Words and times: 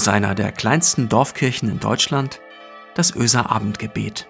Aus 0.00 0.08
einer 0.08 0.34
der 0.34 0.50
kleinsten 0.50 1.10
Dorfkirchen 1.10 1.68
in 1.68 1.78
Deutschland, 1.78 2.40
das 2.94 3.14
Öser 3.14 3.50
Abendgebet. 3.50 4.26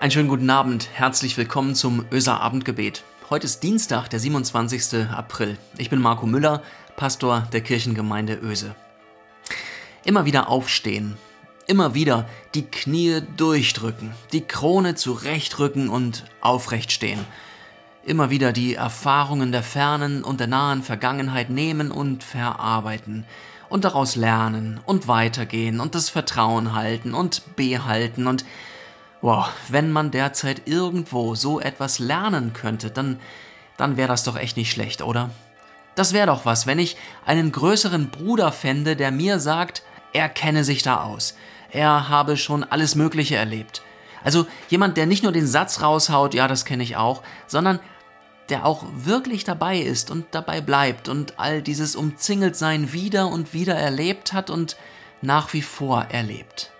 Einen 0.00 0.10
schönen 0.10 0.28
guten 0.28 0.50
Abend, 0.50 0.90
herzlich 0.92 1.38
willkommen 1.38 1.74
zum 1.74 2.04
Öser 2.12 2.42
Abendgebet. 2.42 3.04
Heute 3.30 3.46
ist 3.46 3.62
Dienstag, 3.62 4.08
der 4.10 4.20
27. 4.20 5.08
April. 5.10 5.56
Ich 5.78 5.88
bin 5.88 6.02
Marco 6.02 6.26
Müller, 6.26 6.62
Pastor 6.96 7.48
der 7.54 7.62
Kirchengemeinde 7.62 8.34
Öse. 8.34 8.74
Immer 10.04 10.26
wieder 10.26 10.50
aufstehen, 10.50 11.16
immer 11.66 11.94
wieder 11.94 12.28
die 12.54 12.64
Knie 12.64 13.22
durchdrücken, 13.36 14.12
die 14.32 14.40
Krone 14.40 14.94
zurechtrücken 14.94 15.88
und 15.88 16.24
aufrecht 16.40 16.92
stehen. 16.92 17.24
Immer 18.04 18.30
wieder 18.30 18.52
die 18.52 18.74
Erfahrungen 18.74 19.52
der 19.52 19.62
fernen 19.62 20.24
und 20.24 20.40
der 20.40 20.46
nahen 20.46 20.82
Vergangenheit 20.82 21.50
nehmen 21.50 21.90
und 21.90 22.24
verarbeiten 22.24 23.24
und 23.68 23.84
daraus 23.84 24.16
lernen 24.16 24.80
und 24.86 25.06
weitergehen 25.06 25.80
und 25.80 25.94
das 25.94 26.08
Vertrauen 26.08 26.74
halten 26.74 27.14
und 27.14 27.56
behalten 27.56 28.26
und 28.26 28.44
wow, 29.20 29.48
wenn 29.68 29.92
man 29.92 30.10
derzeit 30.10 30.62
irgendwo 30.66 31.34
so 31.34 31.60
etwas 31.60 31.98
lernen 31.98 32.52
könnte, 32.52 32.90
dann 32.90 33.18
dann 33.80 33.96
wäre 33.96 34.08
das 34.08 34.24
doch 34.24 34.36
echt 34.36 34.58
nicht 34.58 34.70
schlecht, 34.70 35.00
oder? 35.00 35.30
Das 35.94 36.12
wäre 36.12 36.26
doch 36.26 36.44
was, 36.44 36.66
wenn 36.66 36.78
ich 36.78 36.98
einen 37.24 37.50
größeren 37.50 38.10
Bruder 38.10 38.52
fände, 38.52 38.94
der 38.94 39.10
mir 39.10 39.38
sagt, 39.40 39.82
er 40.12 40.28
kenne 40.28 40.64
sich 40.64 40.82
da 40.82 41.04
aus 41.04 41.34
er 41.72 42.08
habe 42.08 42.36
schon 42.36 42.64
alles 42.64 42.94
Mögliche 42.94 43.36
erlebt. 43.36 43.82
Also 44.22 44.46
jemand, 44.68 44.96
der 44.96 45.06
nicht 45.06 45.22
nur 45.22 45.32
den 45.32 45.46
Satz 45.46 45.80
raushaut, 45.80 46.34
ja, 46.34 46.46
das 46.46 46.64
kenne 46.64 46.82
ich 46.82 46.96
auch, 46.96 47.22
sondern 47.46 47.80
der 48.50 48.66
auch 48.66 48.84
wirklich 48.94 49.44
dabei 49.44 49.78
ist 49.78 50.10
und 50.10 50.26
dabei 50.32 50.60
bleibt 50.60 51.08
und 51.08 51.38
all 51.38 51.62
dieses 51.62 51.96
Umzingeltsein 51.96 52.92
wieder 52.92 53.28
und 53.28 53.54
wieder 53.54 53.76
erlebt 53.76 54.32
hat 54.32 54.50
und 54.50 54.76
nach 55.22 55.52
wie 55.52 55.62
vor 55.62 56.06
erlebt. 56.10 56.72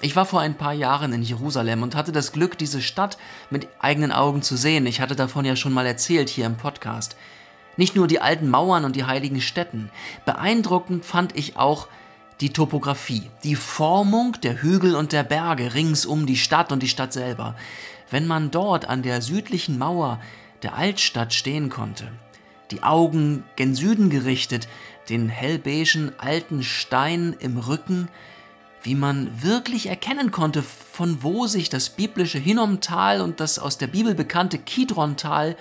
Ich 0.00 0.14
war 0.14 0.26
vor 0.26 0.40
ein 0.40 0.56
paar 0.56 0.74
Jahren 0.74 1.12
in 1.12 1.22
Jerusalem 1.22 1.82
und 1.82 1.96
hatte 1.96 2.12
das 2.12 2.30
Glück, 2.32 2.56
diese 2.56 2.82
Stadt 2.82 3.18
mit 3.50 3.66
eigenen 3.80 4.12
Augen 4.12 4.42
zu 4.42 4.56
sehen. 4.56 4.86
Ich 4.86 5.00
hatte 5.00 5.16
davon 5.16 5.44
ja 5.44 5.56
schon 5.56 5.72
mal 5.72 5.86
erzählt 5.86 6.28
hier 6.28 6.46
im 6.46 6.56
Podcast. 6.56 7.16
Nicht 7.76 7.96
nur 7.96 8.06
die 8.06 8.20
alten 8.20 8.48
Mauern 8.48 8.84
und 8.84 8.94
die 8.94 9.04
heiligen 9.04 9.40
Städten. 9.40 9.90
Beeindruckend 10.24 11.04
fand 11.04 11.36
ich 11.36 11.56
auch 11.56 11.88
die 12.40 12.50
Topographie, 12.50 13.30
die 13.42 13.56
Formung 13.56 14.36
der 14.42 14.62
Hügel 14.62 14.94
und 14.94 15.12
der 15.12 15.24
Berge 15.24 15.74
rings 15.74 16.06
um 16.06 16.26
die 16.26 16.36
Stadt 16.36 16.70
und 16.70 16.82
die 16.82 16.88
Stadt 16.88 17.12
selber. 17.12 17.56
Wenn 18.10 18.26
man 18.26 18.50
dort 18.50 18.88
an 18.88 19.02
der 19.02 19.22
südlichen 19.22 19.78
Mauer 19.78 20.20
der 20.62 20.74
Altstadt 20.74 21.34
stehen 21.34 21.68
konnte, 21.68 22.08
die 22.70 22.82
Augen 22.82 23.44
gen 23.56 23.74
Süden 23.74 24.10
gerichtet, 24.10 24.68
den 25.08 25.28
hellbeigen 25.28 26.12
alten 26.18 26.62
Stein 26.62 27.34
im 27.40 27.58
Rücken, 27.58 28.08
wie 28.82 28.94
man 28.94 29.42
wirklich 29.42 29.88
erkennen 29.88 30.30
konnte, 30.30 30.62
von 30.62 31.22
wo 31.22 31.46
sich 31.46 31.68
das 31.68 31.90
biblische 31.90 32.38
Hinnomtal 32.38 33.20
und 33.20 33.40
das 33.40 33.58
aus 33.58 33.78
der 33.78 33.88
Bibel 33.88 34.14
bekannte 34.14 34.58
Kidrontal 34.58 35.56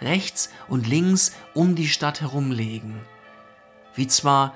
rechts 0.00 0.50
und 0.68 0.86
links 0.86 1.32
um 1.54 1.74
die 1.74 1.88
Stadt 1.88 2.20
herumlegen. 2.20 2.94
Wie 3.94 4.06
zwar 4.06 4.54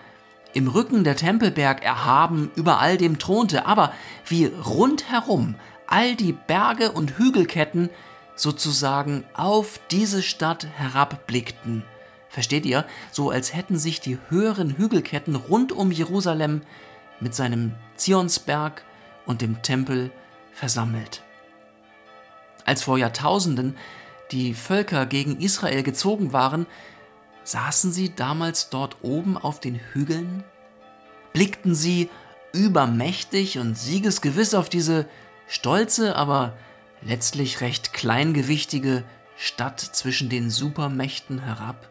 im 0.57 0.69
Rücken 0.69 1.05
der 1.05 1.17
Tempelberg 1.17 1.85
erhaben 1.85 2.51
über 2.57 2.81
all 2.81 2.97
dem 2.97 3.19
thronte, 3.19 3.67
aber 3.67 3.93
wie 4.27 4.47
rundherum 4.47 5.55
all 5.87 6.17
die 6.17 6.33
Berge 6.33 6.93
und 6.93 7.19
Hügelketten 7.19 7.91
sozusagen 8.37 9.25
auf 9.35 9.79
diese 9.91 10.23
Stadt 10.23 10.67
herabblickten. 10.75 11.85
Versteht 12.31 12.65
ihr? 12.65 12.87
So 13.13 13.31
als 13.31 13.55
hätten 13.55 13.79
sich 13.79 14.01
die 14.01 14.19
höheren 14.31 14.79
Hügelketten 14.79 15.37
rund 15.37 15.73
um 15.73 15.91
Jerusalem 15.93 16.63
mit 17.21 17.35
seinem 17.35 17.75
Zionsberg 17.97 18.83
und 19.27 19.43
dem 19.43 19.61
Tempel 19.61 20.11
versammelt. 20.53 21.23
Als 22.65 22.83
vor 22.83 22.97
Jahrtausenden 22.97 23.77
die 24.33 24.55
Völker 24.55 25.05
gegen 25.05 25.39
Israel 25.39 25.83
gezogen 25.83 26.33
waren, 26.33 26.67
Saßen 27.47 27.93
sie 27.93 28.13
damals 28.13 28.71
dort 28.71 28.97
oben 29.03 29.39
auf 29.39 29.61
den 29.61 29.77
Hügeln? 29.77 30.43
Blickten 31.37 31.75
sie 31.75 32.09
übermächtig 32.55 33.59
und 33.59 33.77
siegesgewiss 33.77 34.55
auf 34.55 34.71
diese 34.71 35.05
stolze, 35.47 36.17
aber 36.17 36.57
letztlich 37.03 37.61
recht 37.61 37.93
kleingewichtige 37.93 39.05
Stadt 39.37 39.79
zwischen 39.81 40.31
den 40.31 40.49
Supermächten 40.49 41.41
herab? 41.41 41.91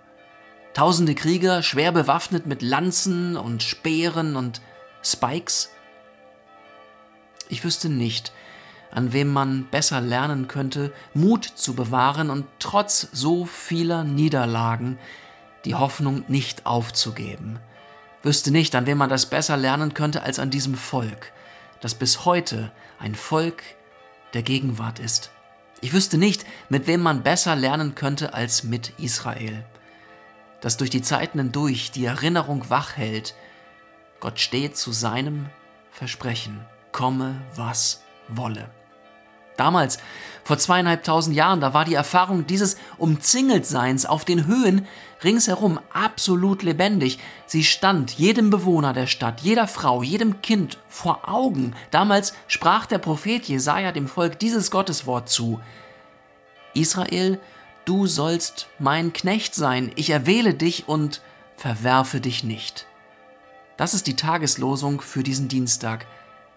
Tausende 0.73 1.13
Krieger, 1.13 1.61
schwer 1.61 1.91
bewaffnet 1.91 2.47
mit 2.47 2.63
Lanzen 2.63 3.37
und 3.37 3.61
Speeren 3.61 4.35
und 4.35 4.61
Spikes? 5.03 5.69
Ich 7.47 7.63
wüsste 7.63 7.89
nicht, 7.89 8.31
an 8.89 9.13
wem 9.13 9.31
man 9.31 9.67
besser 9.69 10.01
lernen 10.01 10.47
könnte, 10.47 10.91
Mut 11.13 11.45
zu 11.45 11.75
bewahren 11.75 12.31
und 12.31 12.47
trotz 12.57 13.09
so 13.11 13.45
vieler 13.45 14.05
Niederlagen 14.05 14.97
die 15.65 15.75
Hoffnung 15.75 16.23
nicht 16.29 16.65
aufzugeben. 16.65 17.59
Wüsste 18.25 18.49
nicht, 18.49 18.73
an 18.73 18.87
wem 18.87 18.97
man 18.97 19.09
das 19.11 19.27
besser 19.27 19.55
lernen 19.55 19.93
könnte 19.93 20.23
als 20.23 20.39
an 20.39 20.49
diesem 20.49 20.73
Volk, 20.73 21.31
das 21.79 21.93
bis 21.93 22.25
heute 22.25 22.71
ein 22.97 23.13
Volk 23.13 23.61
der 24.33 24.41
Gegenwart 24.41 24.97
ist. 24.97 25.29
Ich 25.79 25.93
wüsste 25.93 26.17
nicht, 26.17 26.43
mit 26.67 26.87
wem 26.87 27.01
man 27.01 27.21
besser 27.21 27.55
lernen 27.55 27.93
könnte 27.93 28.33
als 28.33 28.63
mit 28.63 28.93
Israel, 28.97 29.63
das 30.59 30.75
durch 30.77 30.89
die 30.89 31.03
Zeiten 31.03 31.37
hindurch 31.37 31.91
die 31.91 32.05
Erinnerung 32.05 32.67
wach 32.71 32.97
hält, 32.97 33.35
Gott 34.19 34.39
steht 34.39 34.75
zu 34.75 34.91
seinem 34.91 35.45
Versprechen, 35.91 36.65
komme 36.91 37.39
was 37.55 38.01
wolle. 38.27 38.71
Damals, 39.57 39.97
vor 40.43 40.57
zweieinhalbtausend 40.57 41.35
Jahren, 41.35 41.59
da 41.59 41.73
war 41.73 41.85
die 41.85 41.95
Erfahrung 41.95 42.45
dieses 42.45 42.77
Umzingeltseins 42.97 44.05
auf 44.05 44.25
den 44.25 44.45
Höhen 44.45 44.87
ringsherum 45.23 45.79
absolut 45.91 46.61
lebendig. 46.61 47.19
Sie 47.47 47.63
stand 47.63 48.11
jedem 48.11 48.51
Bewohner 48.51 48.93
der 48.93 49.07
Stadt, 49.07 49.41
jeder 49.41 49.67
Frau, 49.67 50.03
jedem 50.03 50.41
Kind 50.41 50.77
vor 50.87 51.27
Augen. 51.27 51.73
Damals 51.89 52.33
sprach 52.47 52.85
der 52.85 52.99
Prophet 52.99 53.45
Jesaja 53.45 53.91
dem 53.91 54.07
Volk 54.07 54.37
dieses 54.39 54.69
Gotteswort 54.69 55.29
zu: 55.29 55.59
Israel, 56.73 57.39
du 57.85 58.05
sollst 58.05 58.67
mein 58.77 59.13
Knecht 59.13 59.55
sein, 59.55 59.91
ich 59.95 60.11
erwähle 60.11 60.53
dich 60.53 60.87
und 60.87 61.21
verwerfe 61.57 62.21
dich 62.21 62.43
nicht. 62.43 62.85
Das 63.77 63.93
ist 63.93 64.07
die 64.07 64.15
Tageslosung 64.15 65.01
für 65.01 65.23
diesen 65.23 65.47
Dienstag. 65.47 66.05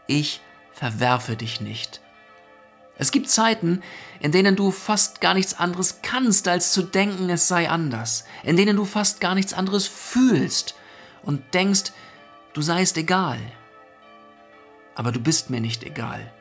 Ich 0.07 0.41
verwerfe 0.73 1.37
dich 1.37 1.61
nicht. 1.61 2.01
Es 2.99 3.13
gibt 3.13 3.31
Zeiten, 3.31 3.81
in 4.21 4.33
denen 4.33 4.57
du 4.57 4.73
fast 4.73 5.21
gar 5.21 5.35
nichts 5.35 5.55
anderes 5.59 6.01
kannst, 6.03 6.49
als 6.49 6.73
zu 6.73 6.83
denken, 6.83 7.31
es 7.31 7.47
sei 7.47 7.71
anders, 7.71 8.25
in 8.43 8.57
denen 8.57 8.77
du 8.77 8.85
fast 8.85 9.21
gar 9.21 9.37
nichts 9.37 9.55
anderes 9.55 9.87
fühlst 9.87 10.75
und 11.23 11.55
denkst, 11.55 11.93
du 12.53 12.61
seist 12.61 12.97
egal. 12.97 13.39
Aber 14.97 15.13
du 15.13 15.21
bist 15.21 15.49
mir 15.49 15.61
nicht 15.61 15.85
egal. 15.85 16.33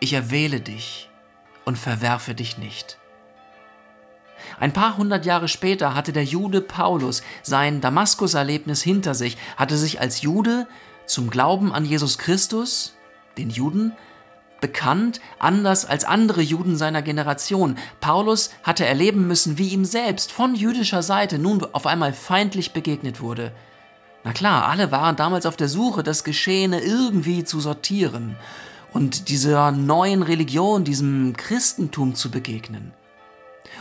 Ich 0.00 0.14
erwähle 0.14 0.60
dich 0.60 1.10
und 1.66 1.78
verwerfe 1.78 2.34
dich 2.34 2.56
nicht. 2.56 2.98
Ein 4.58 4.72
paar 4.72 4.96
hundert 4.96 5.26
Jahre 5.26 5.48
später 5.48 5.94
hatte 5.94 6.12
der 6.12 6.24
Jude 6.24 6.60
Paulus 6.60 7.22
sein 7.42 7.80
Damaskus-Erlebnis 7.80 8.82
hinter 8.82 9.14
sich, 9.14 9.36
hatte 9.56 9.76
sich 9.76 10.00
als 10.00 10.22
Jude 10.22 10.66
zum 11.06 11.28
Glauben 11.28 11.72
an 11.72 11.84
Jesus 11.84 12.18
Christus, 12.18 12.94
den 13.36 13.50
Juden, 13.50 13.92
bekannt, 14.64 15.20
anders 15.38 15.84
als 15.84 16.04
andere 16.04 16.40
Juden 16.40 16.78
seiner 16.78 17.02
Generation. 17.02 17.76
Paulus 18.00 18.48
hatte 18.62 18.86
erleben 18.86 19.28
müssen, 19.28 19.58
wie 19.58 19.68
ihm 19.68 19.84
selbst 19.84 20.32
von 20.32 20.54
jüdischer 20.54 21.02
Seite 21.02 21.38
nun 21.38 21.62
auf 21.72 21.86
einmal 21.86 22.14
feindlich 22.14 22.72
begegnet 22.72 23.20
wurde. 23.20 23.52
Na 24.24 24.32
klar, 24.32 24.66
alle 24.66 24.90
waren 24.90 25.16
damals 25.16 25.44
auf 25.44 25.58
der 25.58 25.68
Suche, 25.68 26.02
das 26.02 26.24
Geschehene 26.24 26.80
irgendwie 26.80 27.44
zu 27.44 27.60
sortieren 27.60 28.36
und 28.94 29.28
dieser 29.28 29.70
neuen 29.70 30.22
Religion, 30.22 30.82
diesem 30.82 31.36
Christentum 31.36 32.14
zu 32.14 32.30
begegnen. 32.30 32.94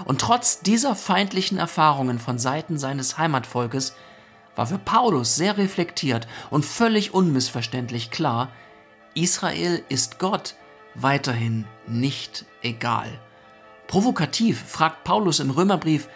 Und 0.03 0.19
trotz 0.19 0.59
dieser 0.59 0.97
feindlichen 0.97 1.57
Erfahrungen 1.57 2.19
von 2.19 2.39
Seiten 2.39 2.77
seines 2.77 3.17
Heimatvolkes 3.17 3.95
war 4.57 4.67
für 4.67 4.79
Paulus 4.79 5.37
sehr 5.37 5.57
reflektiert 5.57 6.27
und 6.49 6.65
völlig 6.65 7.13
unmissverständlich 7.13 8.11
klar, 8.11 8.49
Israel 9.13 9.81
ist 9.87 10.19
Gott 10.19 10.55
weiterhin 10.95 11.65
nicht 11.87 12.45
egal. 12.61 13.19
Provokativ 13.87 14.63
fragt 14.67 15.03
Paulus 15.03 15.39
im 15.39 15.49
Römerbrief, 15.49 16.07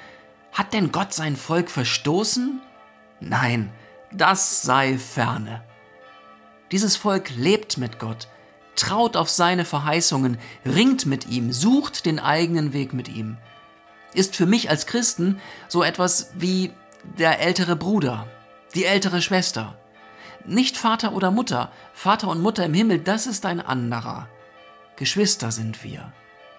hat 0.52 0.74
denn 0.74 0.92
Gott 0.92 1.14
sein 1.14 1.36
Volk 1.36 1.70
verstoßen? 1.70 2.62
Nein, 3.20 3.72
das 4.12 4.62
sei 4.62 4.98
ferne. 4.98 5.64
Dieses 6.72 6.96
Volk 6.96 7.30
lebt 7.36 7.78
mit 7.78 8.00
Gott, 8.00 8.28
traut 8.76 9.16
auf 9.16 9.30
seine 9.30 9.66
Verheißungen, 9.66 10.38
ringt 10.66 11.06
mit 11.06 11.28
ihm, 11.28 11.52
sucht 11.52 12.06
den 12.06 12.20
eigenen 12.20 12.74
Weg 12.74 12.94
mit 12.94 13.08
ihm. 13.10 13.38
Ist 14.14 14.36
für 14.36 14.46
mich 14.46 14.70
als 14.70 14.88
Christen 14.88 15.40
so 15.68 15.84
etwas 15.84 16.32
wie 16.36 16.72
der 17.18 17.40
ältere 17.40 17.76
Bruder, 17.76 18.28
die 18.76 18.86
ältere 18.86 19.22
Schwester. 19.22 19.78
Nicht 20.46 20.78
Vater 20.78 21.14
oder 21.14 21.32
Mutter, 21.32 21.72
Vater 21.94 22.30
und 22.30 22.42
Mutter 22.42 22.66
im 22.66 22.74
Himmel, 22.74 23.00
das 23.00 23.28
ist 23.28 23.46
ein 23.46 23.60
anderer. 23.60 24.28
Geschwister 24.98 25.52
sind 25.52 25.84
wir. 25.84 26.12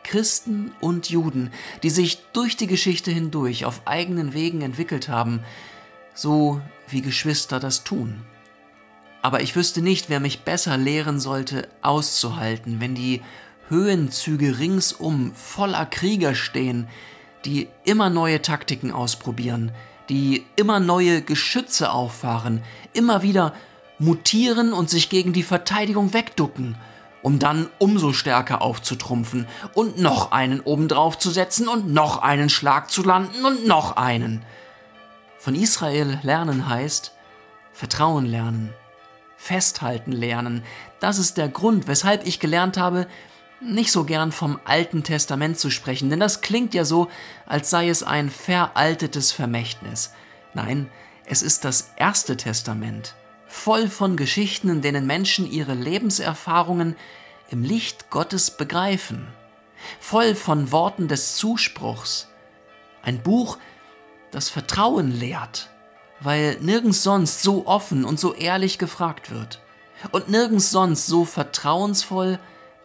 Christen 0.04 0.72
und 0.80 1.10
Juden, 1.10 1.50
die 1.82 1.90
sich 1.90 2.22
durch 2.32 2.56
die 2.56 2.66
Geschichte 2.66 3.10
hindurch 3.10 3.66
auf 3.66 3.82
eigenen 3.84 4.32
Wegen 4.32 4.62
entwickelt 4.62 5.08
haben, 5.08 5.40
so 6.14 6.62
wie 6.88 7.02
Geschwister 7.02 7.60
das 7.60 7.84
tun. 7.84 8.22
Aber 9.20 9.42
ich 9.42 9.54
wüsste 9.54 9.82
nicht, 9.82 10.08
wer 10.08 10.20
mich 10.20 10.40
besser 10.44 10.78
lehren 10.78 11.20
sollte, 11.20 11.68
auszuhalten, 11.82 12.80
wenn 12.80 12.94
die 12.94 13.20
Höhenzüge 13.68 14.58
ringsum 14.58 15.32
voller 15.34 15.84
Krieger 15.84 16.34
stehen, 16.34 16.88
die 17.44 17.68
immer 17.84 18.08
neue 18.08 18.40
Taktiken 18.40 18.92
ausprobieren, 18.92 19.72
die 20.08 20.46
immer 20.56 20.80
neue 20.80 21.20
Geschütze 21.22 21.92
auffahren, 21.92 22.62
immer 22.94 23.22
wieder 23.22 23.52
mutieren 23.98 24.72
und 24.72 24.88
sich 24.88 25.10
gegen 25.10 25.32
die 25.32 25.42
Verteidigung 25.42 26.14
wegducken, 26.14 26.76
um 27.22 27.38
dann 27.38 27.68
umso 27.78 28.12
stärker 28.12 28.62
aufzutrumpfen 28.62 29.46
und 29.74 29.98
noch 29.98 30.32
einen 30.32 30.60
obendrauf 30.60 31.18
zu 31.18 31.30
setzen 31.30 31.68
und 31.68 31.92
noch 31.92 32.22
einen 32.22 32.48
Schlag 32.48 32.90
zu 32.90 33.02
landen 33.02 33.44
und 33.44 33.66
noch 33.66 33.96
einen. 33.96 34.42
Von 35.38 35.54
Israel 35.54 36.18
lernen 36.22 36.68
heißt 36.68 37.12
Vertrauen 37.72 38.26
lernen, 38.26 38.74
festhalten 39.36 40.10
lernen. 40.10 40.64
Das 40.98 41.18
ist 41.18 41.36
der 41.36 41.48
Grund, 41.48 41.86
weshalb 41.86 42.26
ich 42.26 42.40
gelernt 42.40 42.76
habe, 42.76 43.06
nicht 43.60 43.92
so 43.92 44.04
gern 44.04 44.32
vom 44.32 44.58
Alten 44.64 45.02
Testament 45.02 45.58
zu 45.58 45.70
sprechen, 45.70 46.10
denn 46.10 46.20
das 46.20 46.40
klingt 46.40 46.74
ja 46.74 46.84
so, 46.84 47.08
als 47.46 47.70
sei 47.70 47.88
es 47.88 48.02
ein 48.02 48.30
veraltetes 48.30 49.32
Vermächtnis. 49.32 50.12
Nein, 50.54 50.88
es 51.24 51.42
ist 51.42 51.64
das 51.64 51.92
erste 51.96 52.36
Testament, 52.36 53.14
voll 53.48 53.88
von 53.88 54.16
Geschichten, 54.16 54.68
in 54.68 54.82
denen 54.82 55.06
Menschen 55.06 55.50
ihre 55.50 55.74
Lebenserfahrungen 55.74 56.96
im 57.50 57.62
Licht 57.62 58.10
Gottes 58.10 58.50
begreifen, 58.50 59.26
voll 60.00 60.34
von 60.34 60.70
Worten 60.70 61.08
des 61.08 61.36
Zuspruchs, 61.36 62.28
ein 63.02 63.22
Buch, 63.22 63.58
das 64.30 64.50
Vertrauen 64.50 65.10
lehrt, 65.10 65.70
weil 66.20 66.58
nirgends 66.60 67.02
sonst 67.02 67.42
so 67.42 67.66
offen 67.66 68.04
und 68.04 68.20
so 68.20 68.34
ehrlich 68.34 68.78
gefragt 68.78 69.30
wird 69.30 69.60
und 70.12 70.28
nirgends 70.28 70.70
sonst 70.70 71.06
so 71.06 71.24
vertrauensvoll 71.24 72.38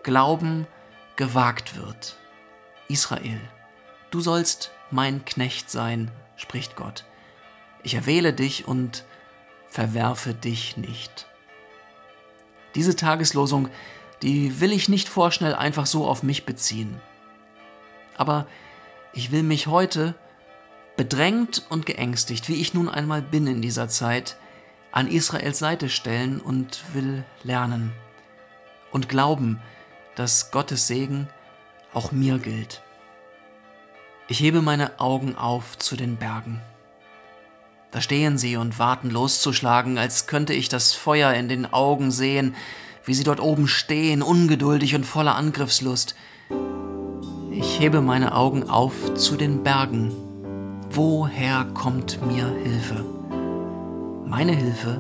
Glauben 0.04 0.68
gewagt 1.16 1.76
wird. 1.76 2.18
Israel, 2.88 3.40
du 4.12 4.22
sollst 4.22 4.72
mein 4.92 5.26
Knecht 5.26 5.70
sein, 5.70 6.12
spricht 6.36 6.76
Gott. 6.76 7.06
Ich 7.84 7.96
erwähle 7.96 8.34
dich 8.34 8.68
und 8.68 9.04
verwerfe 9.74 10.36
dich 10.36 10.78
nicht. 10.78 11.26
Diese 12.76 12.96
Tageslosung, 12.96 13.70
die 14.22 14.62
will 14.62 14.72
ich 14.72 14.88
nicht 14.88 15.10
vorschnell 15.10 15.56
einfach 15.56 15.88
so 15.88 16.06
auf 16.08 16.22
mich 16.22 16.46
beziehen. 16.46 17.02
Aber 18.16 18.46
ich 19.14 19.32
will 19.32 19.42
mich 19.42 19.66
heute, 19.66 20.14
bedrängt 20.96 21.66
und 21.70 21.88
geängstigt, 21.88 22.50
wie 22.50 22.62
ich 22.62 22.76
nun 22.76 22.88
einmal 22.88 23.24
bin 23.24 23.48
in 23.48 23.64
dieser 23.64 23.90
Zeit, 23.90 24.38
an 24.92 25.08
Israels 25.08 25.58
Seite 25.58 25.90
stellen 25.90 26.40
und 26.40 26.84
will 26.94 27.26
lernen 27.42 27.94
und 28.92 29.10
glauben, 29.10 29.60
dass 30.16 30.52
Gottes 30.52 30.86
Segen 30.86 31.28
auch 31.96 32.12
mir 32.12 32.38
gilt. 32.38 32.84
Ich 34.28 34.40
hebe 34.40 34.62
meine 34.62 35.00
Augen 35.00 35.36
auf 35.36 35.80
zu 35.80 35.96
den 35.96 36.18
Bergen. 36.18 36.62
Da 37.94 38.02
stehen 38.02 38.40
sie 38.40 38.58
und 38.58 38.80
warten 38.80 39.12
loszuschlagen, 39.12 40.00
als 40.00 40.26
könnte 40.26 40.54
ich 40.54 40.68
das 40.68 40.94
Feuer 40.94 41.32
in 41.34 41.48
den 41.48 41.72
Augen 41.72 42.10
sehen, 42.10 42.56
wie 43.06 43.14
sie 43.14 43.24
dort 43.24 43.40
oben 43.40 43.68
stehen, 43.68 44.24
ungeduldig 44.24 44.96
und 44.96 45.06
voller 45.06 45.36
Angriffslust. 45.36 46.16
Ich 47.52 47.80
hebe 47.80 48.02
meine 48.02 48.34
Augen 48.34 48.68
auf 48.68 49.14
zu 49.14 49.36
den 49.36 49.62
Bergen. 49.62 50.12
Woher 50.90 51.66
kommt 51.76 52.20
mir 52.26 52.48
Hilfe? 52.64 53.06
Meine 54.26 54.54
Hilfe 54.54 55.00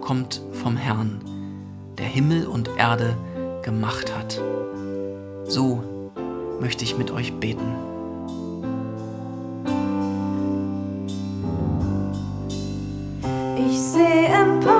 kommt 0.00 0.42
vom 0.52 0.76
Herrn, 0.76 1.24
der 1.98 2.06
Himmel 2.06 2.46
und 2.46 2.70
Erde 2.76 3.16
gemacht 3.64 4.16
hat. 4.16 4.40
So 5.44 5.82
möchte 6.60 6.84
ich 6.84 6.96
mit 6.96 7.10
euch 7.10 7.32
beten. 7.32 7.89
tempo 14.40 14.79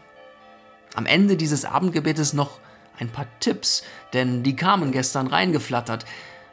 Am 0.95 1.05
Ende 1.05 1.37
dieses 1.37 1.65
Abendgebetes 1.65 2.33
noch 2.33 2.59
ein 2.99 3.09
paar 3.09 3.27
Tipps, 3.39 3.83
denn 4.13 4.43
die 4.43 4.55
kamen 4.55 4.91
gestern 4.91 5.27
reingeflattert. 5.27 6.05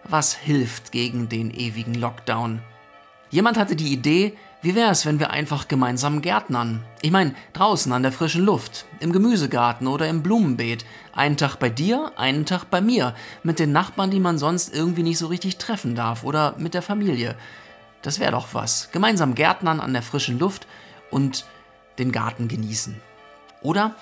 Was 0.04 0.34
hilft 0.34 0.92
gegen 0.92 1.28
den 1.28 1.50
ewigen 1.50 1.94
Lockdown? 1.94 2.62
Jemand 3.30 3.58
hatte 3.58 3.76
die 3.76 3.92
Idee, 3.92 4.36
wie 4.60 4.74
wäre 4.74 4.90
es, 4.90 5.06
wenn 5.06 5.20
wir 5.20 5.30
einfach 5.30 5.68
gemeinsam 5.68 6.20
gärtnern? 6.20 6.82
Ich 7.00 7.12
meine, 7.12 7.34
draußen 7.52 7.92
an 7.92 8.02
der 8.02 8.10
frischen 8.10 8.44
Luft, 8.44 8.86
im 8.98 9.12
Gemüsegarten 9.12 9.86
oder 9.86 10.08
im 10.08 10.22
Blumenbeet. 10.22 10.84
Einen 11.12 11.36
Tag 11.36 11.56
bei 11.56 11.68
dir, 11.68 12.10
einen 12.16 12.44
Tag 12.44 12.64
bei 12.64 12.80
mir. 12.80 13.14
Mit 13.44 13.60
den 13.60 13.70
Nachbarn, 13.70 14.10
die 14.10 14.18
man 14.18 14.36
sonst 14.36 14.74
irgendwie 14.74 15.04
nicht 15.04 15.18
so 15.18 15.28
richtig 15.28 15.58
treffen 15.58 15.94
darf. 15.94 16.24
Oder 16.24 16.54
mit 16.58 16.74
der 16.74 16.82
Familie. 16.82 17.36
Das 18.02 18.18
wäre 18.18 18.32
doch 18.32 18.48
was. 18.52 18.90
Gemeinsam 18.90 19.36
gärtnern 19.36 19.78
an 19.78 19.92
der 19.92 20.02
frischen 20.02 20.40
Luft 20.40 20.66
und 21.12 21.44
den 22.00 22.10
Garten 22.10 22.48
genießen. 22.48 23.00
Oder 23.62 23.94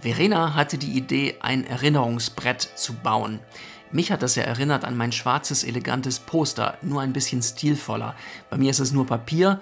Verena 0.00 0.54
hatte 0.54 0.78
die 0.78 0.96
Idee, 0.96 1.36
ein 1.40 1.66
Erinnerungsbrett 1.66 2.62
zu 2.62 2.94
bauen. 2.94 3.40
Mich 3.90 4.12
hat 4.12 4.22
das 4.22 4.34
ja 4.34 4.42
erinnert 4.42 4.84
an 4.84 4.96
mein 4.96 5.12
schwarzes, 5.12 5.64
elegantes 5.64 6.18
Poster, 6.18 6.76
nur 6.82 7.00
ein 7.00 7.12
bisschen 7.12 7.42
stilvoller. 7.42 8.14
Bei 8.50 8.56
mir 8.56 8.70
ist 8.70 8.80
es 8.80 8.92
nur 8.92 9.06
Papier 9.06 9.60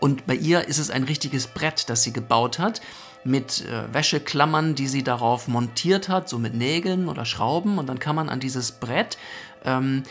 und 0.00 0.26
bei 0.26 0.34
ihr 0.34 0.66
ist 0.66 0.78
es 0.78 0.90
ein 0.90 1.04
richtiges 1.04 1.46
Brett, 1.46 1.88
das 1.88 2.02
sie 2.02 2.12
gebaut 2.12 2.58
hat, 2.58 2.80
mit 3.22 3.64
äh, 3.66 3.92
Wäscheklammern, 3.92 4.74
die 4.74 4.88
sie 4.88 5.02
darauf 5.02 5.46
montiert 5.46 6.08
hat, 6.08 6.28
so 6.28 6.38
mit 6.38 6.54
Nägeln 6.54 7.08
oder 7.08 7.24
Schrauben. 7.24 7.78
Und 7.78 7.86
dann 7.86 7.98
kann 7.98 8.16
man 8.16 8.28
an 8.28 8.40
dieses 8.40 8.72
Brett 8.72 9.18
ähm, 9.64 10.02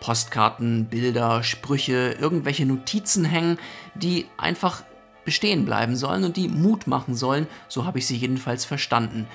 Postkarten, 0.00 0.86
Bilder, 0.86 1.42
Sprüche, 1.42 2.16
irgendwelche 2.18 2.64
Notizen 2.64 3.24
hängen, 3.24 3.58
die 3.94 4.26
einfach 4.38 4.82
bestehen 5.30 5.64
bleiben 5.64 5.94
sollen 5.94 6.24
und 6.24 6.36
die 6.36 6.48
Mut 6.48 6.88
machen 6.88 7.14
sollen, 7.14 7.46
so 7.68 7.84
habe 7.84 8.00
ich 8.00 8.06
sie 8.08 8.16
jedenfalls 8.16 8.64
verstanden. 8.64 9.28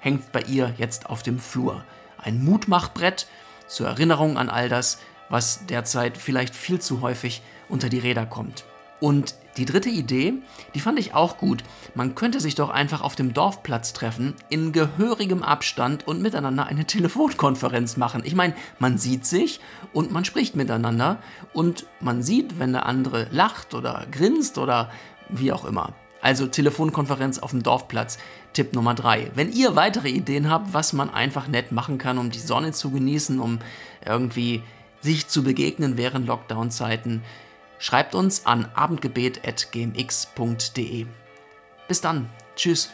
Hängt 0.00 0.32
bei 0.32 0.40
ihr 0.40 0.72
jetzt 0.78 1.04
auf 1.10 1.22
dem 1.22 1.38
Flur. 1.38 1.84
Ein 2.16 2.42
Mutmachbrett 2.42 3.26
zur 3.66 3.88
Erinnerung 3.88 4.38
an 4.38 4.48
all 4.48 4.70
das, 4.70 5.00
was 5.28 5.66
derzeit 5.66 6.16
vielleicht 6.16 6.56
viel 6.56 6.80
zu 6.80 7.02
häufig 7.02 7.42
unter 7.68 7.90
die 7.90 7.98
Räder 7.98 8.24
kommt. 8.24 8.64
Und 9.00 9.34
die 9.58 9.66
dritte 9.66 9.90
Idee, 9.90 10.34
die 10.74 10.80
fand 10.80 10.98
ich 10.98 11.14
auch 11.14 11.36
gut. 11.36 11.62
Man 11.94 12.14
könnte 12.14 12.40
sich 12.40 12.54
doch 12.54 12.70
einfach 12.70 13.02
auf 13.02 13.14
dem 13.14 13.34
Dorfplatz 13.34 13.92
treffen, 13.92 14.34
in 14.48 14.72
gehörigem 14.72 15.42
Abstand 15.42 16.08
und 16.08 16.22
miteinander 16.22 16.66
eine 16.66 16.86
Telefonkonferenz 16.86 17.96
machen. 17.96 18.22
Ich 18.24 18.34
meine, 18.34 18.54
man 18.78 18.96
sieht 18.96 19.26
sich 19.26 19.60
und 19.92 20.10
man 20.10 20.24
spricht 20.24 20.56
miteinander 20.56 21.18
und 21.52 21.86
man 22.00 22.22
sieht, 22.22 22.58
wenn 22.58 22.72
der 22.72 22.86
andere 22.86 23.28
lacht 23.30 23.74
oder 23.74 24.06
grinst 24.10 24.58
oder 24.58 24.90
wie 25.28 25.52
auch 25.52 25.64
immer. 25.64 25.92
Also 26.20 26.46
Telefonkonferenz 26.46 27.38
auf 27.38 27.50
dem 27.50 27.62
Dorfplatz, 27.62 28.18
Tipp 28.54 28.72
Nummer 28.72 28.94
drei. 28.94 29.30
Wenn 29.34 29.52
ihr 29.52 29.76
weitere 29.76 30.08
Ideen 30.08 30.48
habt, 30.48 30.72
was 30.72 30.94
man 30.94 31.10
einfach 31.10 31.48
nett 31.48 31.70
machen 31.70 31.98
kann, 31.98 32.16
um 32.16 32.30
die 32.30 32.38
Sonne 32.38 32.72
zu 32.72 32.90
genießen, 32.90 33.40
um 33.40 33.58
irgendwie 34.06 34.62
sich 35.00 35.28
zu 35.28 35.44
begegnen 35.44 35.98
während 35.98 36.26
Lockdown-Zeiten, 36.26 37.22
schreibt 37.78 38.14
uns 38.14 38.46
an 38.46 38.70
abendgebet.gmx.de. 38.74 41.06
Bis 41.88 42.00
dann. 42.00 42.30
Tschüss. 42.56 42.90